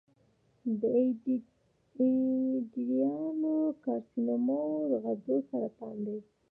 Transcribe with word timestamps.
د 0.79 0.81
ایڈینوکارسینوما 1.99 4.61
د 4.89 4.91
غدودي 5.03 5.37
سرطان 5.49 5.95
دی. 6.05 6.17